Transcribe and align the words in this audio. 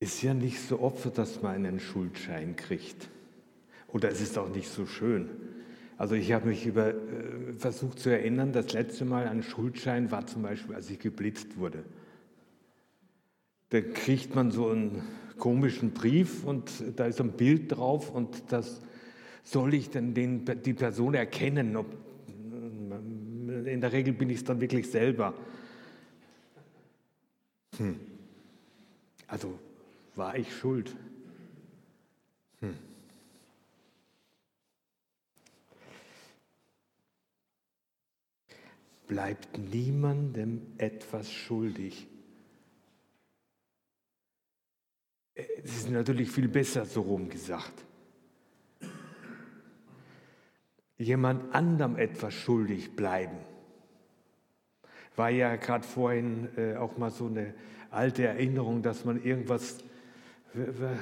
Ist 0.00 0.22
ja 0.22 0.32
nicht 0.32 0.60
so 0.60 0.80
oft, 0.80 1.16
dass 1.18 1.42
man 1.42 1.54
einen 1.54 1.78
Schuldschein 1.78 2.56
kriegt. 2.56 3.10
Oder 3.88 4.10
es 4.10 4.22
ist 4.22 4.38
auch 4.38 4.48
nicht 4.48 4.70
so 4.70 4.86
schön. 4.86 5.28
Also 5.98 6.14
ich 6.14 6.32
habe 6.32 6.48
mich 6.48 6.64
über, 6.64 6.94
äh, 6.94 6.94
versucht 7.58 7.98
zu 7.98 8.08
erinnern, 8.08 8.52
das 8.52 8.72
letzte 8.72 9.04
Mal 9.04 9.28
ein 9.28 9.42
Schuldschein 9.42 10.10
war 10.10 10.26
zum 10.26 10.40
Beispiel, 10.40 10.74
als 10.74 10.88
ich 10.88 10.98
geblitzt 10.98 11.58
wurde. 11.58 11.84
Da 13.68 13.82
kriegt 13.82 14.34
man 14.34 14.50
so 14.50 14.70
einen 14.70 15.02
komischen 15.38 15.90
Brief 15.90 16.44
und 16.44 16.70
da 16.96 17.04
ist 17.04 17.20
ein 17.20 17.32
Bild 17.32 17.70
drauf 17.76 18.10
und 18.10 18.44
das 18.48 18.80
soll 19.42 19.74
ich 19.74 19.90
dann 19.90 20.14
den, 20.14 20.46
die 20.64 20.72
Person 20.72 21.12
erkennen. 21.12 21.76
Ob, 21.76 21.86
in 23.66 23.80
der 23.82 23.92
Regel 23.92 24.14
bin 24.14 24.30
ich 24.30 24.38
es 24.38 24.44
dann 24.44 24.62
wirklich 24.62 24.90
selber. 24.90 25.34
Hm. 27.76 28.00
Also 29.26 29.58
war 30.20 30.36
ich 30.36 30.54
schuld? 30.54 30.94
Hm. 32.60 32.76
Bleibt 39.08 39.56
niemandem 39.56 40.60
etwas 40.76 41.32
schuldig. 41.32 42.06
Es 45.34 45.74
ist 45.78 45.90
natürlich 45.90 46.30
viel 46.30 46.48
besser 46.48 46.84
so 46.84 47.00
rum 47.00 47.30
gesagt. 47.30 47.82
Jemand 50.98 51.54
anderem 51.54 51.96
etwas 51.96 52.34
schuldig 52.34 52.94
bleiben. 52.94 53.38
War 55.16 55.30
ja 55.30 55.56
gerade 55.56 55.86
vorhin 55.86 56.50
äh, 56.58 56.76
auch 56.76 56.98
mal 56.98 57.10
so 57.10 57.26
eine 57.26 57.54
alte 57.90 58.26
Erinnerung, 58.26 58.82
dass 58.82 59.06
man 59.06 59.24
irgendwas, 59.24 59.78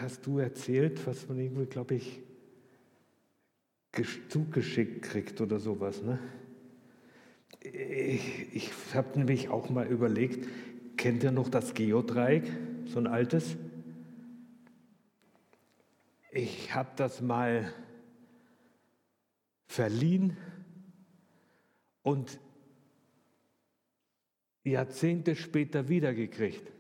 hast 0.03 0.27
du 0.27 0.39
erzählt, 0.39 1.07
was 1.07 1.29
man 1.29 1.39
irgendwie, 1.39 1.67
glaube 1.67 1.95
ich, 1.95 2.21
zugeschickt 4.29 5.03
kriegt 5.03 5.41
oder 5.41 5.59
sowas. 5.59 6.03
Ne? 6.03 6.19
Ich, 7.61 8.55
ich 8.55 8.71
habe 8.95 9.19
nämlich 9.19 9.49
auch 9.49 9.71
mal 9.71 9.87
überlegt, 9.87 10.49
kennt 10.97 11.25
ihr 11.25 11.33
noch 11.33 11.49
das 11.49 11.75
Geodreieck, 11.75 12.45
so 12.87 12.99
ein 12.99 13.07
altes? 13.07 13.57
Ich 16.31 16.75
habe 16.75 16.91
das 16.97 17.21
mal 17.21 17.73
verliehen 19.67 20.37
und 22.03 22.39
Jahrzehnte 24.65 25.35
später 25.35 25.89
wiedergekriegt. 25.89 26.78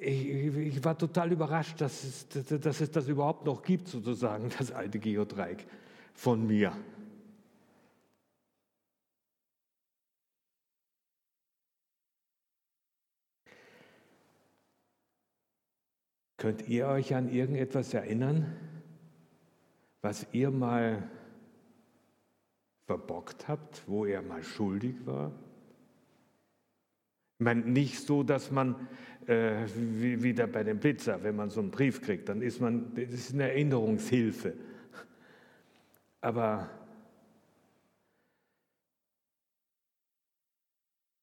Ich, 0.00 0.28
ich, 0.28 0.84
war 0.84 0.96
total 0.96 1.32
überrascht, 1.32 1.80
dass 1.80 2.04
es, 2.04 2.28
dass 2.28 2.80
es 2.80 2.90
das 2.90 3.08
überhaupt 3.08 3.44
noch 3.44 3.62
gibt, 3.62 3.88
sozusagen, 3.88 4.50
das 4.58 4.70
alte 4.70 4.98
Geodreieck 4.98 5.66
von 6.14 6.46
mir. 6.46 6.72
Könnt 16.36 16.68
ihr 16.68 16.86
euch 16.86 17.16
an 17.16 17.28
irgendetwas 17.28 17.92
erinnern, 17.92 18.56
was 20.02 20.24
ihr 20.30 20.52
mal 20.52 21.10
verbockt 22.86 23.48
habt, 23.48 23.82
wo 23.88 24.04
ihr 24.06 24.22
mal 24.22 24.44
schuldig 24.44 24.94
war? 25.04 25.32
Ich 27.38 27.44
meine, 27.44 27.60
nicht 27.60 28.00
so, 28.00 28.24
dass 28.24 28.50
man 28.50 28.88
äh, 29.26 29.66
wie 29.76 30.22
wieder 30.22 30.48
bei 30.48 30.64
dem 30.64 30.80
Blitzer, 30.80 31.22
wenn 31.22 31.36
man 31.36 31.50
so 31.50 31.60
einen 31.60 31.70
Brief 31.70 32.02
kriegt, 32.02 32.28
dann 32.28 32.42
ist 32.42 32.60
man, 32.60 32.92
das 32.94 33.12
ist 33.12 33.32
eine 33.34 33.44
Erinnerungshilfe. 33.44 34.54
Aber 36.20 36.68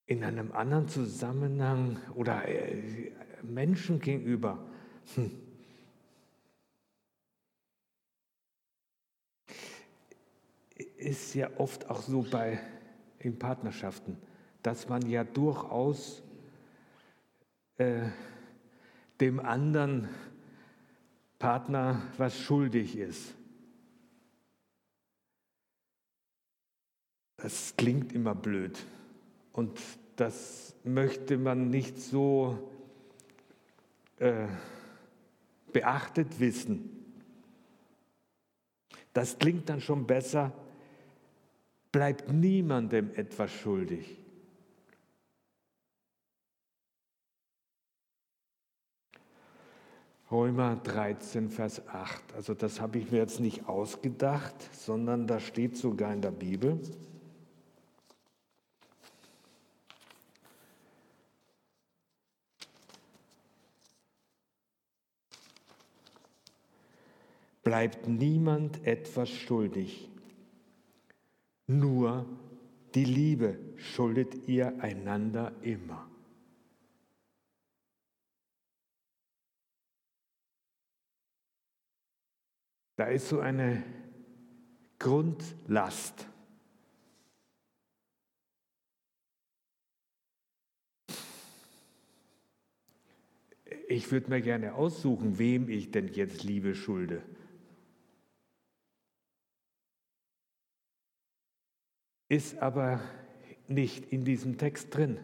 in 0.06 0.24
einem 0.24 0.54
anderen 0.54 0.88
Zusammenhang 0.88 2.00
oder 2.14 2.48
äh, 2.48 3.12
Menschen 3.44 4.00
gegenüber, 4.00 4.66
hm. 5.16 5.32
Ist 10.98 11.36
ja 11.36 11.50
oft 11.58 11.90
auch 11.90 12.02
so 12.02 12.24
bei 12.24 12.60
in 13.20 13.38
Partnerschaften, 13.38 14.18
dass 14.66 14.90
man 14.90 15.08
ja 15.08 15.24
durchaus 15.24 16.24
äh, 17.78 18.10
dem 19.20 19.40
anderen 19.40 20.10
Partner 21.38 22.02
was 22.18 22.40
schuldig 22.40 22.98
ist. 22.98 23.36
Das 27.38 27.76
klingt 27.78 28.12
immer 28.12 28.34
blöd 28.34 28.84
und 29.54 29.80
das 30.16 30.76
möchte 30.84 31.38
man 31.38 31.70
nicht 31.70 32.00
so 32.00 32.58
äh, 34.18 34.48
beachtet 35.74 36.40
wissen. 36.40 36.90
Das 39.14 39.38
klingt 39.38 39.70
dann 39.70 39.80
schon 39.80 40.08
besser, 40.08 40.52
bleibt 41.92 42.32
niemandem 42.32 43.12
etwas 43.14 43.52
schuldig. 43.52 44.25
Römer 50.36 50.76
13, 50.76 51.50
Vers 51.50 51.88
8. 51.88 52.22
Also 52.36 52.54
das 52.54 52.82
habe 52.82 52.98
ich 52.98 53.10
mir 53.10 53.20
jetzt 53.20 53.40
nicht 53.40 53.70
ausgedacht, 53.70 54.56
sondern 54.74 55.28
das 55.28 55.44
steht 55.44 55.78
sogar 55.78 56.14
in 56.14 56.22
der 56.22 56.32
Bibel. 56.32 56.80
bleibt 67.64 68.08
niemand 68.08 68.86
etwas 68.86 69.28
schuldig. 69.28 70.08
Nur 71.68 72.26
die 72.94 73.06
Liebe 73.06 73.58
schuldet 73.76 74.48
ihr 74.48 74.82
einander 74.82 75.52
immer. 75.62 76.08
Da 82.96 83.06
ist 83.06 83.30
so 83.30 83.40
eine 83.40 83.84
Grundlast. 85.00 86.28
Ich 93.88 94.12
würde 94.12 94.30
mir 94.30 94.42
gerne 94.42 94.74
aussuchen, 94.76 95.38
wem 95.38 95.70
ich 95.70 95.92
denn 95.92 96.08
jetzt 96.08 96.44
Liebe 96.44 96.74
schulde. 96.74 97.22
ist 102.36 102.58
aber 102.58 103.02
nicht 103.68 104.12
in 104.12 104.26
diesem 104.26 104.58
Text 104.58 104.94
drin. 104.94 105.20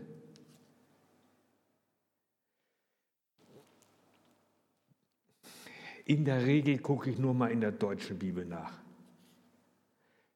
In 6.06 6.26
der 6.26 6.46
Regel 6.46 6.80
gucke 6.80 7.10
ich 7.10 7.18
nur 7.18 7.34
mal 7.34 7.52
in 7.52 7.62
der 7.62 7.72
deutschen 7.72 8.18
Bibel 8.18 8.46
nach. 8.46 8.82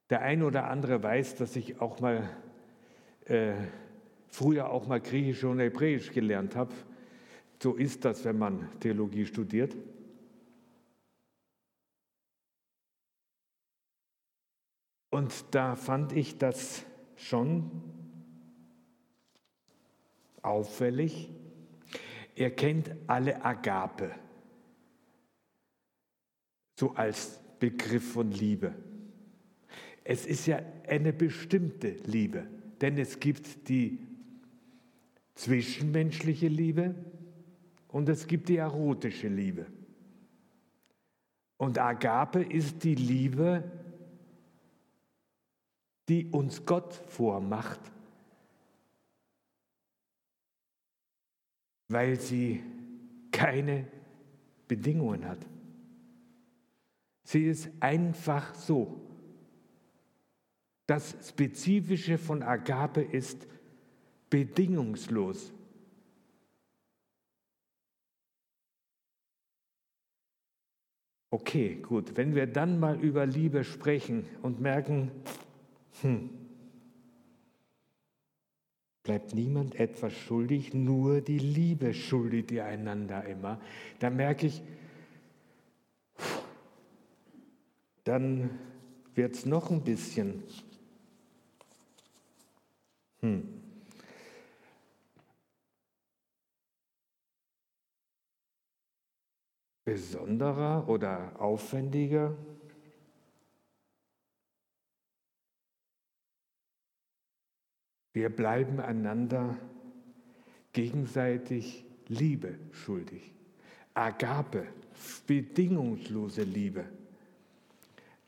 Der 0.10 0.22
eine 0.22 0.46
oder 0.46 0.70
andere 0.70 1.02
weiß, 1.02 1.36
dass 1.36 1.56
ich 1.56 1.82
auch 1.82 2.00
mal 2.00 2.30
äh, 3.26 3.54
früher 4.28 4.70
auch 4.70 4.88
mal 4.88 5.02
Griechisch 5.02 5.44
und 5.44 5.60
Hebräisch 5.60 6.12
gelernt 6.12 6.56
habe. 6.56 6.74
So 7.62 7.74
ist 7.76 8.06
das, 8.06 8.24
wenn 8.26 8.38
man 8.38 8.70
Theologie 8.80 9.26
studiert. 9.26 9.76
Und 15.10 15.56
da 15.56 15.76
fand 15.76 16.12
ich 16.12 16.38
das 16.38 16.86
schon 17.16 17.72
auffällig. 20.42 21.32
Er 22.36 22.52
kennt 22.52 22.92
alle 23.08 23.44
Agape, 23.44 24.12
so 26.76 26.94
als 26.94 27.40
Begriff 27.60 28.14
von 28.14 28.32
Liebe. 28.32 28.74
Es 30.04 30.26
ist 30.26 30.46
ja 30.46 30.60
eine 30.88 31.14
bestimmte 31.14 31.92
Liebe, 32.06 32.48
denn 32.82 32.98
es 32.98 33.20
gibt 33.20 33.70
die 33.70 34.00
zwischenmenschliche 35.34 36.48
Liebe 36.48 36.96
und 37.88 38.08
es 38.10 38.28
gibt 38.28 38.50
die 38.50 38.58
erotische 38.58 39.28
Liebe. 39.28 39.66
Und 41.58 41.80
Agape 41.80 42.44
ist 42.44 42.84
die 42.84 42.96
Liebe, 42.96 43.64
die 46.08 46.26
uns 46.28 46.66
Gott 46.66 46.94
vormacht. 47.08 47.80
weil 51.88 52.20
sie 52.20 52.64
keine 53.32 53.88
Bedingungen 54.68 55.28
hat. 55.28 55.40
Sie 57.26 57.44
ist 57.46 57.70
einfach 57.80 58.54
so. 58.54 59.02
Das 60.86 61.16
Spezifische 61.28 62.20
von 62.20 62.44
Agape 62.44 63.02
ist 63.02 63.48
bedingungslos. 64.30 65.52
Okay, 71.32 71.80
gut, 71.82 72.16
wenn 72.16 72.36
wir 72.36 72.46
dann 72.46 72.80
mal 72.80 73.00
über 73.02 73.26
Liebe 73.26 73.64
sprechen 73.64 74.26
und 74.44 74.62
merken, 74.62 75.12
hm, 76.02 76.30
bleibt 79.02 79.34
niemand 79.34 79.80
etwas 79.80 80.14
schuldig, 80.14 80.76
nur 80.76 81.22
die 81.22 81.40
Liebe 81.40 81.96
schuldet 81.96 82.52
ihr 82.52 82.66
einander 82.66 83.26
immer, 83.26 83.60
dann 84.00 84.16
merke 84.16 84.46
ich, 84.46 84.62
dann 88.06 88.50
wird 89.16 89.36
es 89.36 89.46
noch 89.46 89.72
ein 89.72 89.84
bisschen 89.84 90.44
hm. 93.20 93.62
besonderer 99.84 100.88
oder 100.88 101.40
aufwendiger. 101.40 102.36
Wir 108.14 108.30
bleiben 108.30 108.80
einander 108.80 109.58
gegenseitig 110.74 111.86
Liebe 112.08 112.60
schuldig. 112.72 113.34
Agape, 113.94 114.68
bedingungslose 115.26 116.44
Liebe. 116.44 116.86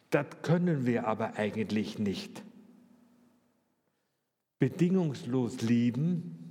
Das 0.09 0.25
können 0.41 0.85
wir 0.85 1.07
aber 1.07 1.35
eigentlich 1.35 1.99
nicht. 1.99 2.43
Bedingungslos 4.59 5.61
lieben 5.61 6.47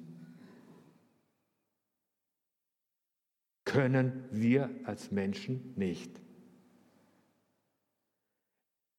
können 3.64 4.25
wir 4.31 4.70
als 4.85 5.11
Menschen 5.11 5.73
nicht. 5.76 6.20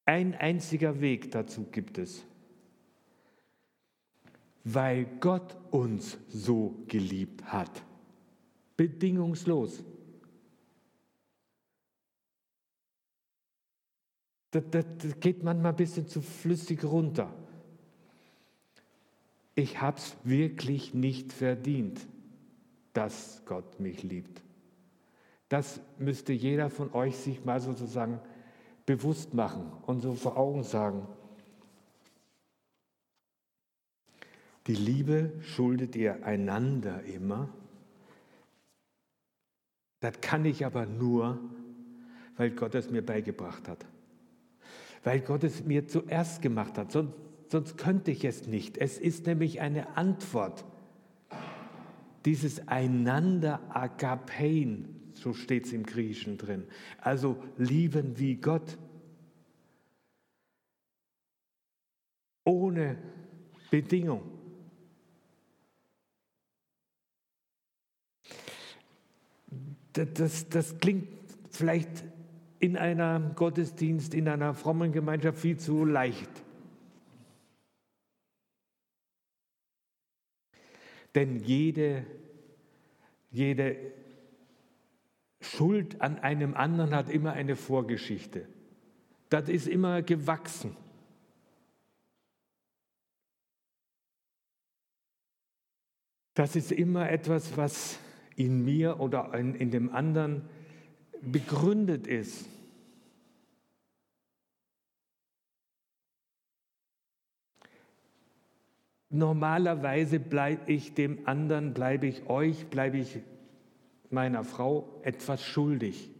Ein 0.04 0.34
einziger 0.34 1.00
Weg 1.00 1.30
dazu 1.32 1.64
gibt 1.64 1.98
es, 1.98 2.24
weil 4.64 5.04
Gott 5.20 5.56
uns 5.70 6.18
so 6.28 6.82
geliebt 6.86 7.44
hat. 7.44 7.82
Bedingungslos. 8.76 9.84
Das, 14.50 14.64
das, 14.70 14.84
das 14.98 15.20
geht 15.20 15.42
manchmal 15.42 15.72
ein 15.72 15.76
bisschen 15.76 16.08
zu 16.08 16.22
flüssig 16.22 16.84
runter. 16.84 17.32
Ich 19.54 19.80
habe 19.80 19.98
es 19.98 20.16
wirklich 20.24 20.94
nicht 20.94 21.32
verdient, 21.32 22.06
dass 22.92 23.42
Gott 23.44 23.80
mich 23.80 24.02
liebt. 24.02 24.42
Das 25.48 25.80
müsste 25.98 26.32
jeder 26.32 26.70
von 26.70 26.92
euch 26.92 27.16
sich 27.16 27.44
mal 27.44 27.60
sozusagen 27.60 28.20
bewusst 28.86 29.34
machen 29.34 29.72
und 29.86 30.00
so 30.00 30.14
vor 30.14 30.36
Augen 30.36 30.62
sagen. 30.62 31.06
Die 34.66 34.74
Liebe 34.74 35.32
schuldet 35.40 35.96
ihr 35.96 36.24
einander 36.24 37.02
immer. 37.04 37.48
Das 40.00 40.20
kann 40.20 40.44
ich 40.44 40.64
aber 40.64 40.86
nur, 40.86 41.38
weil 42.36 42.50
Gott 42.50 42.74
es 42.74 42.90
mir 42.90 43.04
beigebracht 43.04 43.66
hat. 43.66 43.84
Weil 45.04 45.20
Gott 45.20 45.44
es 45.44 45.64
mir 45.64 45.86
zuerst 45.86 46.42
gemacht 46.42 46.78
hat. 46.78 46.92
Sonst, 46.92 47.14
sonst 47.48 47.76
könnte 47.76 48.10
ich 48.10 48.24
es 48.24 48.46
nicht. 48.46 48.78
Es 48.78 48.98
ist 48.98 49.26
nämlich 49.26 49.60
eine 49.60 49.96
Antwort. 49.96 50.64
Dieses 52.24 52.66
einander 52.68 53.60
agapein, 53.74 55.12
so 55.14 55.32
steht 55.32 55.66
es 55.66 55.72
im 55.72 55.84
Griechischen 55.84 56.36
drin. 56.36 56.64
Also 57.00 57.36
lieben 57.56 58.18
wie 58.18 58.36
Gott. 58.36 58.76
Ohne 62.44 62.98
Bedingung. 63.70 64.22
Das, 69.92 70.08
das, 70.14 70.48
das 70.48 70.78
klingt 70.78 71.08
vielleicht 71.50 72.04
in 72.60 72.76
einem 72.76 73.34
Gottesdienst, 73.34 74.14
in 74.14 74.28
einer 74.28 74.54
frommen 74.54 74.92
Gemeinschaft 74.92 75.38
viel 75.38 75.58
zu 75.58 75.84
leicht. 75.84 76.30
Denn 81.14 81.36
jede, 81.36 82.04
jede 83.30 83.76
Schuld 85.40 86.00
an 86.00 86.18
einem 86.18 86.54
anderen 86.54 86.94
hat 86.94 87.08
immer 87.08 87.32
eine 87.32 87.56
Vorgeschichte. 87.56 88.46
Das 89.30 89.48
ist 89.48 89.66
immer 89.66 90.02
gewachsen. 90.02 90.76
Das 96.34 96.54
ist 96.54 96.70
immer 96.70 97.10
etwas, 97.10 97.56
was 97.56 97.98
in 98.36 98.64
mir 98.64 99.00
oder 99.00 99.34
in, 99.34 99.54
in 99.56 99.70
dem 99.70 99.92
anderen 99.92 100.48
begründet 101.22 102.06
ist. 102.06 102.46
Normalerweise 109.10 110.20
bleibe 110.20 110.70
ich 110.70 110.94
dem 110.94 111.26
anderen, 111.26 111.72
bleibe 111.72 112.06
ich 112.06 112.28
euch, 112.28 112.66
bleibe 112.66 112.98
ich 112.98 113.18
meiner 114.10 114.44
Frau 114.44 115.00
etwas 115.02 115.42
schuldig. 115.42 116.10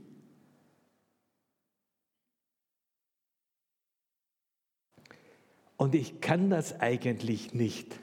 Und 5.77 5.95
ich 5.95 6.21
kann 6.21 6.51
das 6.51 6.81
eigentlich 6.81 7.55
nicht 7.55 7.95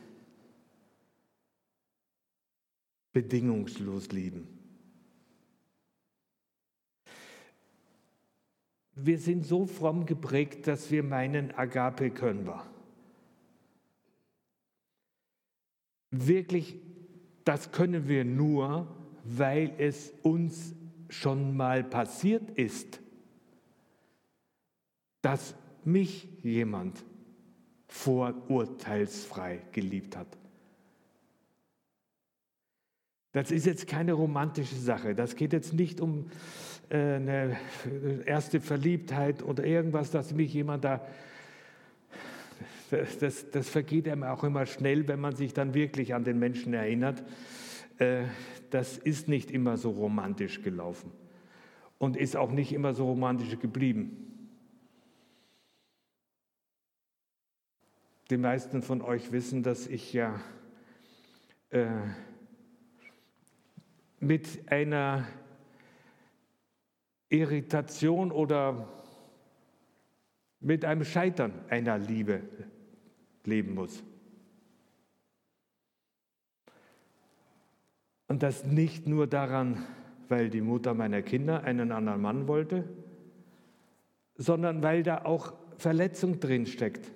bedingungslos 3.12 4.12
lieben. 4.12 4.55
Wir 8.96 9.20
sind 9.20 9.46
so 9.46 9.66
fromm 9.66 10.06
geprägt, 10.06 10.68
dass 10.68 10.90
wir 10.90 11.04
meinen, 11.04 11.52
Agape 11.52 12.12
können 12.12 12.48
wir. 12.48 12.66
Wirklich, 16.12 16.80
das 17.44 17.74
können 17.74 18.08
wir 18.08 18.24
nur, 18.24 18.88
weil 19.26 19.74
es 19.78 20.14
uns 20.24 20.74
schon 21.10 21.56
mal 21.58 21.84
passiert 21.84 22.50
ist, 22.52 23.02
dass 25.22 25.56
mich 25.84 26.30
jemand 26.44 27.04
vorurteilsfrei 27.88 29.62
geliebt 29.72 30.16
hat. 30.16 30.38
Das 33.36 33.52
ist 33.52 33.66
jetzt 33.66 33.88
keine 33.88 34.14
romantische 34.14 34.78
Sache. 34.78 35.14
Das 35.14 35.36
geht 35.36 35.52
jetzt 35.52 35.74
nicht 35.74 36.00
um 36.00 36.28
äh, 36.88 37.16
eine 37.16 37.58
erste 38.26 38.62
Verliebtheit 38.62 39.44
oder 39.44 39.66
irgendwas, 39.66 40.10
dass 40.10 40.34
mich 40.34 40.54
jemand 40.54 40.86
da. 40.86 41.06
Das, 43.20 43.52
das 43.52 43.68
vergeht 43.68 44.08
einem 44.08 44.24
auch 44.24 44.46
immer 44.46 44.66
schnell, 44.66 45.10
wenn 45.10 45.20
man 45.20 45.36
sich 45.36 45.54
dann 45.54 45.74
wirklich 45.74 46.14
an 46.14 46.24
den 46.24 46.40
Menschen 46.40 46.74
erinnert. 46.74 47.26
Äh, 47.98 48.24
das 48.70 48.98
ist 48.98 49.28
nicht 49.28 49.52
immer 49.52 49.76
so 49.76 49.90
romantisch 49.90 50.62
gelaufen 50.62 51.12
und 51.98 52.16
ist 52.16 52.38
auch 52.38 52.54
nicht 52.54 52.72
immer 52.72 52.94
so 52.94 53.06
romantisch 53.06 53.60
geblieben. 53.60 54.48
Die 58.30 58.38
meisten 58.38 58.82
von 58.82 59.02
euch 59.02 59.34
wissen, 59.34 59.62
dass 59.62 59.88
ich 59.88 60.14
ja 60.14 60.40
äh, 61.72 61.90
mit 64.20 64.72
einer 64.72 65.28
Irritation 67.30 68.32
oder 68.32 68.88
mit 70.60 70.86
einem 70.86 71.04
Scheitern 71.04 71.54
einer 71.70 71.98
Liebe 71.98 72.42
leben 73.44 73.76
muss. 73.76 74.04
Und 78.28 78.42
das 78.42 78.66
nicht 78.66 79.08
nur 79.08 79.28
daran, 79.28 79.86
weil 80.28 80.50
die 80.50 80.62
Mutter 80.62 80.94
meiner 80.94 81.22
Kinder 81.22 81.64
einen 81.64 81.92
anderen 81.92 82.22
Mann 82.22 82.48
wollte, 82.48 82.90
sondern 84.36 84.82
weil 84.82 85.04
da 85.04 85.24
auch 85.24 85.54
Verletzung 85.78 86.40
drin 86.40 86.66
steckt, 86.66 87.12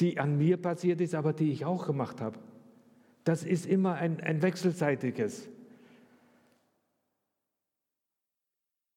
die 0.00 0.18
an 0.18 0.38
mir 0.38 0.56
passiert 0.56 1.00
ist, 1.00 1.14
aber 1.14 1.32
die 1.32 1.50
ich 1.50 1.64
auch 1.64 1.86
gemacht 1.86 2.20
habe. 2.20 2.38
Das 3.24 3.44
ist 3.44 3.66
immer 3.66 3.94
ein, 3.94 4.20
ein 4.20 4.42
wechselseitiges. 4.42 5.48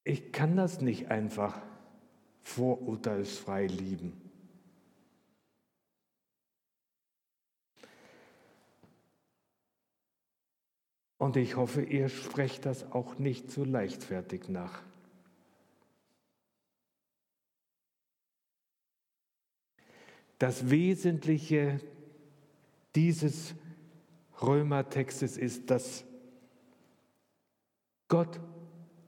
Ich 0.04 0.32
kann 0.32 0.56
das 0.56 0.82
nicht 0.82 1.10
einfach 1.10 1.62
vorurteilsfrei 2.44 3.68
lieben. 3.68 4.22
Und 11.18 11.38
ich 11.38 11.56
hoffe, 11.56 11.82
ihr 11.82 12.10
sprecht 12.10 12.66
das 12.66 12.92
auch 12.92 13.18
nicht 13.18 13.50
so 13.50 13.64
leichtfertig 13.64 14.48
nach. 14.48 14.84
Das 20.38 20.70
Wesentliche 20.70 21.80
dieses 22.94 23.56
Römertextes 24.42 25.38
ist, 25.38 25.70
dass 25.70 26.04
Gott 28.08 28.40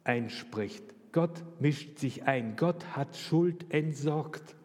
einspricht. 0.03 0.83
Gott 1.11 1.43
mischt 1.59 1.99
sich 1.99 2.23
ein. 2.23 2.55
Gott 2.55 2.95
hat 2.95 3.15
Schuld 3.15 3.71
entsorgt. 3.73 4.55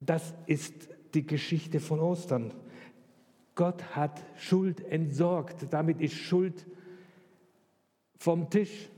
Das 0.00 0.34
ist 0.46 0.88
die 1.14 1.26
Geschichte 1.26 1.80
von 1.80 2.00
Ostern. 2.00 2.52
Gott 3.54 3.82
hat 3.96 4.24
Schuld 4.36 4.80
entsorgt. 4.80 5.66
Damit 5.70 6.00
ist 6.00 6.14
Schuld 6.14 6.66
vom 8.16 8.50
Tisch. 8.50 8.88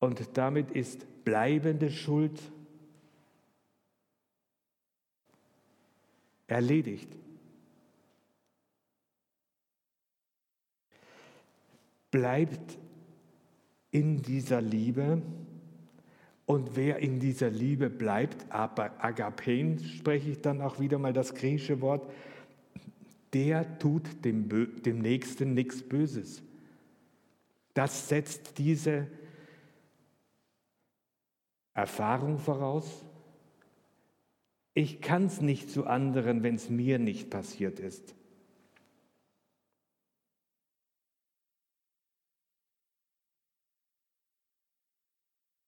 Und 0.00 0.36
damit 0.36 0.70
ist 0.70 1.24
bleibende 1.24 1.90
Schuld 1.90 2.40
erledigt. 6.46 7.08
Bleibt 12.10 12.78
in 13.92 14.22
dieser 14.22 14.60
Liebe 14.60 15.22
und 16.46 16.74
wer 16.74 16.98
in 16.98 17.20
dieser 17.20 17.50
Liebe 17.50 17.88
bleibt, 17.90 18.50
aber 18.50 19.04
Agapen 19.04 19.78
spreche 19.78 20.30
ich 20.30 20.40
dann 20.40 20.60
auch 20.60 20.80
wieder 20.80 20.98
mal 20.98 21.12
das 21.12 21.34
griechische 21.34 21.80
Wort, 21.80 22.10
der 23.32 23.78
tut 23.78 24.24
dem, 24.24 24.48
dem 24.82 24.98
Nächsten 24.98 25.54
nichts 25.54 25.82
Böses. 25.82 26.42
Das 27.74 28.08
setzt 28.08 28.58
diese 28.58 29.06
Erfahrung 31.80 32.38
voraus. 32.38 33.06
Ich 34.74 35.00
kann 35.00 35.24
es 35.24 35.40
nicht 35.40 35.70
zu 35.70 35.86
anderen, 35.86 36.42
wenn 36.42 36.56
es 36.56 36.68
mir 36.68 36.98
nicht 36.98 37.30
passiert 37.30 37.80
ist. 37.80 38.14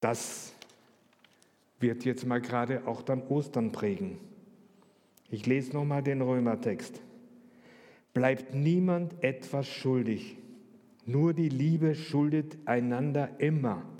Das 0.00 0.52
wird 1.80 2.04
jetzt 2.04 2.26
mal 2.26 2.42
gerade 2.42 2.86
auch 2.86 3.00
dann 3.00 3.22
Ostern 3.28 3.72
prägen. 3.72 4.18
Ich 5.30 5.46
lese 5.46 5.72
nochmal 5.72 6.02
den 6.02 6.20
Römertext. 6.20 7.00
Bleibt 8.12 8.54
niemand 8.54 9.24
etwas 9.24 9.66
schuldig, 9.66 10.36
nur 11.06 11.32
die 11.32 11.48
Liebe 11.48 11.94
schuldet 11.94 12.58
einander 12.66 13.40
immer. 13.40 13.91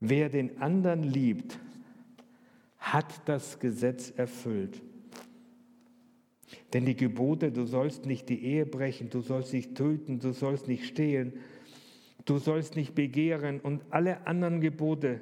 Wer 0.00 0.28
den 0.28 0.60
anderen 0.60 1.02
liebt, 1.02 1.58
hat 2.78 3.28
das 3.28 3.58
Gesetz 3.58 4.10
erfüllt. 4.10 4.82
Denn 6.72 6.84
die 6.84 6.96
Gebote, 6.96 7.50
du 7.50 7.64
sollst 7.64 8.06
nicht 8.06 8.28
die 8.28 8.44
Ehe 8.44 8.66
brechen, 8.66 9.10
du 9.10 9.20
sollst 9.20 9.52
nicht 9.52 9.74
töten, 9.74 10.18
du 10.18 10.32
sollst 10.32 10.68
nicht 10.68 10.84
stehlen, 10.84 11.32
du 12.24 12.38
sollst 12.38 12.76
nicht 12.76 12.94
begehren 12.94 13.60
und 13.60 13.82
alle 13.90 14.26
anderen 14.26 14.60
Gebote 14.60 15.20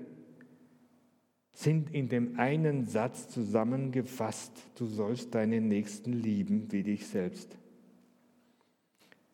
sind 1.52 1.94
in 1.94 2.08
dem 2.08 2.38
einen 2.38 2.86
Satz 2.86 3.28
zusammengefasst, 3.28 4.52
du 4.74 4.86
sollst 4.86 5.34
deinen 5.34 5.68
Nächsten 5.68 6.12
lieben 6.12 6.72
wie 6.72 6.82
dich 6.82 7.06
selbst. 7.06 7.56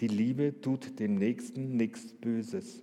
Die 0.00 0.08
Liebe 0.08 0.60
tut 0.60 0.98
dem 1.00 1.14
Nächsten 1.16 1.76
nichts 1.76 2.12
Böses. 2.12 2.82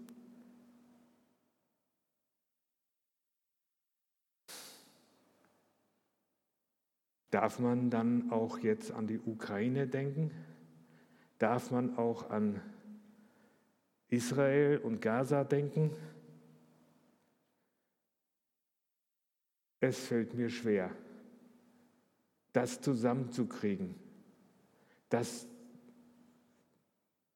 Darf 7.30 7.60
man 7.60 7.90
dann 7.90 8.32
auch 8.32 8.60
jetzt 8.60 8.92
an 8.92 9.08
die 9.08 9.20
Ukraine 9.20 9.88
denken? 9.88 10.32
Darf 11.40 11.72
man 11.72 11.98
auch 11.98 12.30
an 12.30 12.62
Israel 14.08 14.78
und 14.78 15.02
Gaza 15.02 15.44
denken? 15.44 15.92
Es 19.80 20.00
fällt 20.08 20.34
mir 20.34 20.50
schwer, 20.50 20.92
das 22.54 22.82
zusammenzukriegen, 22.82 23.96
das 25.10 25.48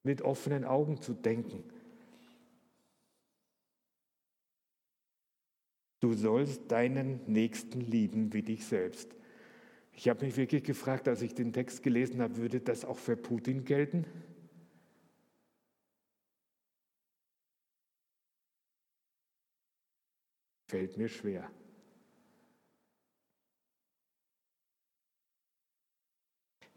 mit 0.03 0.21
offenen 0.21 0.65
Augen 0.65 1.01
zu 1.01 1.13
denken. 1.13 1.63
Du 6.00 6.13
sollst 6.13 6.71
deinen 6.71 7.21
Nächsten 7.31 7.81
lieben 7.81 8.33
wie 8.33 8.41
dich 8.41 8.65
selbst. 8.65 9.15
Ich 10.01 10.10
habe 10.10 10.25
mich 10.25 10.36
wirklich 10.36 10.63
gefragt, 10.63 11.08
als 11.08 11.22
ich 11.22 11.36
den 11.36 11.53
Text 11.53 11.84
gelesen 11.84 12.24
habe, 12.24 12.38
würde 12.38 12.60
das 12.60 12.86
auch 12.86 12.98
für 12.98 13.15
Putin 13.15 13.65
gelten? 13.65 14.08
Fällt 20.67 20.98
mir 20.98 21.08
schwer. 21.08 21.51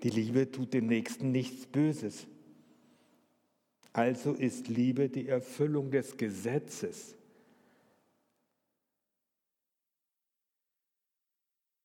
Die 0.02 0.10
Liebe 0.10 0.50
tut 0.50 0.74
dem 0.74 0.86
Nächsten 0.86 1.32
nichts 1.32 1.64
Böses. 1.64 2.26
Also 3.94 4.34
ist 4.34 4.68
Liebe 4.68 5.08
die 5.08 5.28
Erfüllung 5.28 5.90
des 5.90 6.18
Gesetzes. 6.18 7.16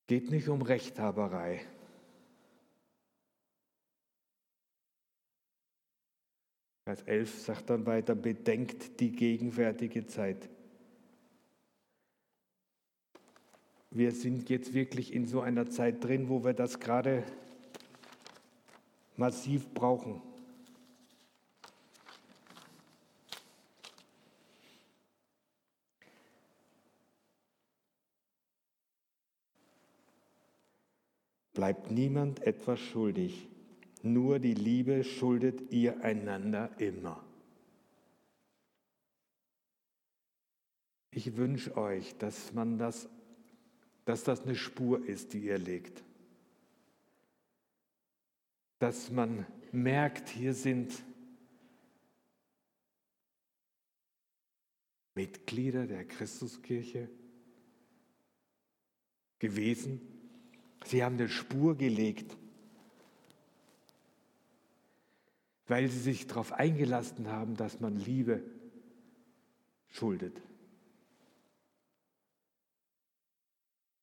Geht 0.09 0.31
nicht 0.31 0.49
um 0.49 0.63
Rechthaberei. 0.63 1.61
Vers 6.83 7.03
11 7.03 7.41
sagt 7.41 7.69
dann 7.69 7.85
weiter, 7.85 8.15
bedenkt 8.15 8.99
die 9.01 9.11
gegenwärtige 9.11 10.07
Zeit. 10.07 10.49
Wir 13.91 14.11
sind 14.11 14.49
jetzt 14.49 14.73
wirklich 14.73 15.13
in 15.13 15.27
so 15.27 15.41
einer 15.41 15.69
Zeit 15.69 16.03
drin, 16.03 16.27
wo 16.27 16.43
wir 16.43 16.53
das 16.53 16.79
gerade 16.79 17.23
massiv 19.15 19.71
brauchen. 19.75 20.23
Bleibt 31.59 31.91
niemand 31.91 32.41
etwas 32.43 32.79
schuldig, 32.79 33.49
nur 34.01 34.39
die 34.39 34.53
Liebe 34.53 35.03
schuldet 35.03 35.73
ihr 35.73 36.01
einander 36.05 36.71
immer. 36.79 37.21
Ich 41.11 41.35
wünsche 41.35 41.75
euch, 41.75 42.17
dass 42.17 42.53
man 42.53 42.77
das, 42.77 43.09
dass 44.05 44.23
das 44.23 44.43
eine 44.43 44.55
Spur 44.55 45.05
ist, 45.05 45.33
die 45.33 45.39
ihr 45.47 45.57
legt. 45.57 46.01
Dass 48.77 49.11
man 49.11 49.45
merkt, 49.73 50.29
hier 50.29 50.53
sind 50.53 51.03
Mitglieder 55.13 55.87
der 55.87 56.05
Christuskirche 56.05 57.09
gewesen, 59.39 60.18
Sie 60.85 61.03
haben 61.03 61.15
eine 61.15 61.29
Spur 61.29 61.77
gelegt, 61.77 62.35
weil 65.67 65.87
sie 65.87 65.99
sich 65.99 66.27
darauf 66.27 66.53
eingelassen 66.53 67.27
haben, 67.27 67.55
dass 67.55 67.79
man 67.79 67.97
Liebe 67.97 68.43
schuldet. 69.89 70.41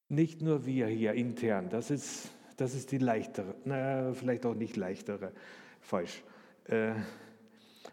Nicht 0.08 0.40
nur 0.40 0.64
wir 0.66 0.86
hier 0.86 1.14
intern, 1.14 1.68
das 1.68 1.90
ist, 1.90 2.30
das 2.56 2.74
ist 2.74 2.92
die 2.92 2.98
leichtere, 2.98 3.56
naja, 3.64 4.12
vielleicht 4.14 4.46
auch 4.46 4.54
nicht 4.54 4.76
leichtere, 4.76 5.32
falsch. 5.80 6.22
Äh, 6.66 6.92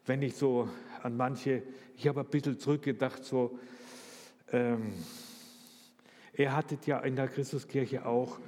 wenn 0.05 0.21
ich 0.21 0.35
so 0.35 0.69
an 1.01 1.17
manche, 1.17 1.63
ich 1.97 2.07
habe 2.07 2.21
ein 2.21 2.27
bisschen 2.27 2.59
zurückgedacht, 2.59 3.23
so 3.23 3.57
ähm, 4.51 4.93
er 6.33 6.55
hatte 6.55 6.77
ja 6.85 6.99
in 6.99 7.15
der 7.15 7.27
Christuskirche 7.27 8.05
auch 8.05 8.39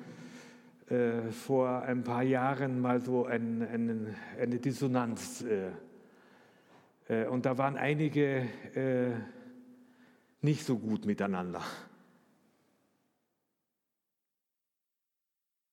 äh, 0.90 1.32
vor 1.32 1.82
ein 1.82 2.04
paar 2.04 2.24
Jahren 2.24 2.80
mal 2.80 3.00
so 3.00 3.26
ein, 3.26 3.62
ein, 3.62 4.16
eine 4.40 4.60
Dissonanz. 4.60 5.42
Äh, 5.42 5.72
äh, 7.08 7.28
und 7.28 7.46
da 7.46 7.58
waren 7.58 7.78
einige 7.78 8.48
äh, 8.76 9.16
nicht 10.42 10.66
so 10.66 10.78
gut 10.78 11.06
miteinander. 11.06 11.62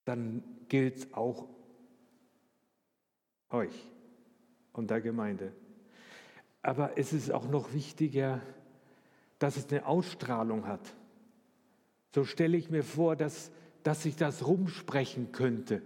Dann 0.04 0.42
gilt 0.68 0.96
es 0.96 1.12
auch 1.12 1.48
euch 3.50 3.90
und 4.72 4.90
der 4.90 5.00
Gemeinde. 5.00 5.52
Aber 6.62 6.96
es 6.96 7.12
ist 7.12 7.30
auch 7.30 7.48
noch 7.48 7.72
wichtiger, 7.74 8.40
dass 9.38 9.56
es 9.56 9.68
eine 9.70 9.86
Ausstrahlung 9.86 10.66
hat. 10.66 10.94
So 12.14 12.24
stelle 12.24 12.56
ich 12.56 12.70
mir 12.70 12.84
vor, 12.84 13.16
dass, 13.16 13.50
dass 13.82 14.02
sich 14.02 14.16
das 14.16 14.46
rumsprechen 14.46 15.32
könnte. 15.32 15.82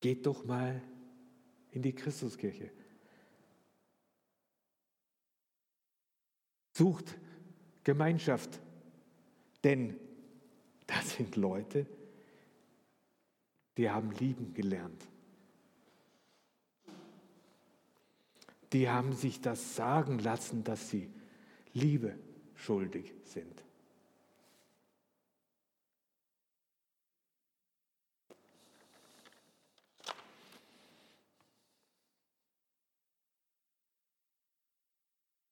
Geht 0.00 0.26
doch 0.26 0.44
mal 0.44 0.82
in 1.70 1.82
die 1.82 1.94
Christuskirche. 1.94 2.70
Sucht 6.72 7.18
Gemeinschaft, 7.84 8.60
denn 9.64 9.98
das 10.86 11.16
sind 11.16 11.36
Leute, 11.36 11.86
die 13.76 13.90
haben 13.90 14.10
lieben 14.12 14.54
gelernt. 14.54 15.06
Die 18.72 18.88
haben 18.88 19.12
sich 19.12 19.40
das 19.40 19.74
sagen 19.74 20.18
lassen, 20.18 20.64
dass 20.64 20.90
sie 20.90 21.10
Liebe 21.72 22.18
schuldig 22.54 23.12
sind. 23.24 23.64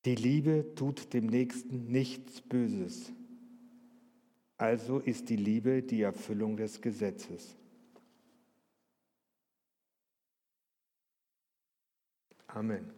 Die 0.09 0.15
Liebe 0.15 0.75
tut 0.75 1.13
dem 1.13 1.27
Nächsten 1.27 1.93
nichts 1.93 2.41
Böses. 2.41 3.13
Also 4.57 5.01
ist 5.01 5.29
die 5.29 5.37
Liebe 5.37 5.83
die 5.83 6.01
Erfüllung 6.01 6.57
des 6.57 6.81
Gesetzes. 6.81 7.55
Amen. 12.47 12.98